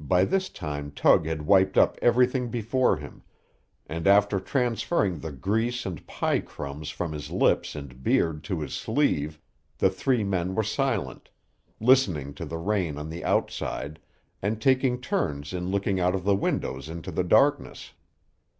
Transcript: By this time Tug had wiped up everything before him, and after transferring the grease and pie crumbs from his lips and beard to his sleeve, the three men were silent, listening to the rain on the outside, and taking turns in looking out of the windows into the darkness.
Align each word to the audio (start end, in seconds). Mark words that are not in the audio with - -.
By 0.00 0.24
this 0.24 0.48
time 0.48 0.90
Tug 0.90 1.24
had 1.24 1.46
wiped 1.46 1.78
up 1.78 1.96
everything 2.02 2.48
before 2.50 2.96
him, 2.96 3.22
and 3.86 4.08
after 4.08 4.40
transferring 4.40 5.20
the 5.20 5.30
grease 5.30 5.86
and 5.86 6.04
pie 6.04 6.40
crumbs 6.40 6.90
from 6.90 7.12
his 7.12 7.30
lips 7.30 7.76
and 7.76 8.02
beard 8.02 8.42
to 8.42 8.58
his 8.58 8.74
sleeve, 8.74 9.38
the 9.78 9.88
three 9.88 10.24
men 10.24 10.56
were 10.56 10.64
silent, 10.64 11.28
listening 11.78 12.34
to 12.34 12.44
the 12.44 12.58
rain 12.58 12.98
on 12.98 13.08
the 13.08 13.24
outside, 13.24 14.00
and 14.42 14.60
taking 14.60 15.00
turns 15.00 15.52
in 15.52 15.70
looking 15.70 16.00
out 16.00 16.16
of 16.16 16.24
the 16.24 16.34
windows 16.34 16.88
into 16.88 17.12
the 17.12 17.22
darkness. 17.22 17.92